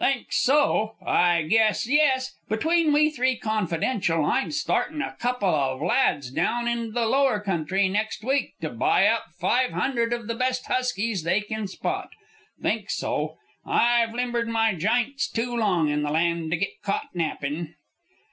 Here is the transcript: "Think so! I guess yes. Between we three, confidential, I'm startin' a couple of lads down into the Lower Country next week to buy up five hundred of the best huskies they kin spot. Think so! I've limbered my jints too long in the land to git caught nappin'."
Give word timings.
"Think 0.00 0.32
so! 0.32 0.96
I 1.00 1.42
guess 1.42 1.86
yes. 1.88 2.34
Between 2.48 2.92
we 2.92 3.08
three, 3.08 3.36
confidential, 3.36 4.24
I'm 4.24 4.50
startin' 4.50 5.00
a 5.00 5.14
couple 5.20 5.48
of 5.54 5.80
lads 5.80 6.32
down 6.32 6.66
into 6.66 6.90
the 6.90 7.06
Lower 7.06 7.38
Country 7.38 7.88
next 7.88 8.24
week 8.24 8.54
to 8.62 8.70
buy 8.70 9.06
up 9.06 9.26
five 9.38 9.70
hundred 9.70 10.12
of 10.12 10.26
the 10.26 10.34
best 10.34 10.66
huskies 10.66 11.22
they 11.22 11.40
kin 11.40 11.68
spot. 11.68 12.10
Think 12.60 12.90
so! 12.90 13.36
I've 13.64 14.12
limbered 14.12 14.48
my 14.48 14.74
jints 14.74 15.30
too 15.30 15.54
long 15.56 15.88
in 15.88 16.02
the 16.02 16.10
land 16.10 16.50
to 16.50 16.56
git 16.56 16.82
caught 16.82 17.14
nappin'." 17.14 17.76